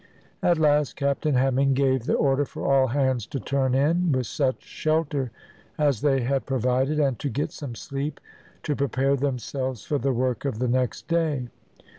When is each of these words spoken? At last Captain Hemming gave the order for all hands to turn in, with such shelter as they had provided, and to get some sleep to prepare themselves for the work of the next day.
At 0.41 0.57
last 0.57 0.95
Captain 0.95 1.35
Hemming 1.35 1.75
gave 1.75 2.07
the 2.07 2.15
order 2.15 2.43
for 2.43 2.65
all 2.73 2.87
hands 2.87 3.27
to 3.27 3.39
turn 3.39 3.75
in, 3.75 4.11
with 4.11 4.25
such 4.25 4.63
shelter 4.63 5.29
as 5.77 6.01
they 6.01 6.21
had 6.21 6.47
provided, 6.47 6.99
and 6.99 7.19
to 7.19 7.29
get 7.29 7.51
some 7.51 7.75
sleep 7.75 8.19
to 8.63 8.75
prepare 8.75 9.15
themselves 9.15 9.85
for 9.85 9.99
the 9.99 10.11
work 10.11 10.43
of 10.43 10.57
the 10.57 10.67
next 10.67 11.07
day. 11.07 11.49